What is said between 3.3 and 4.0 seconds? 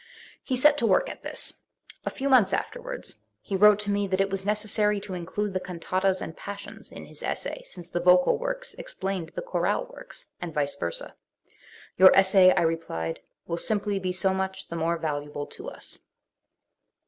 he wrote to